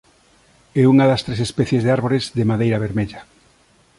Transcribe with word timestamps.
É 0.81 0.83
unha 0.93 1.05
das 1.11 1.23
tres 1.25 1.39
especies 1.47 1.83
de 1.83 1.93
árbores 1.97 2.23
de 2.37 2.47
madeira 2.51 2.81
vermella. 2.85 3.21